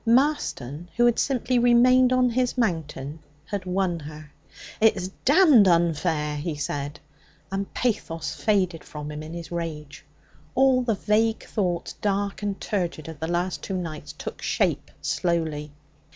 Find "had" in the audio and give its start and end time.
1.05-1.19, 3.45-3.63